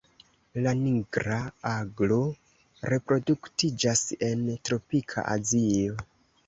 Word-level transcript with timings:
La 0.67 0.71
Nigra 0.79 1.37
aglo 1.73 2.19
reproduktiĝas 2.95 4.05
en 4.33 4.45
tropika 4.67 5.31
Azio. 5.39 6.05